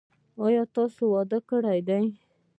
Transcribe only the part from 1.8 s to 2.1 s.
دی؟